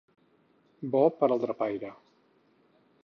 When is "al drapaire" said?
1.35-1.93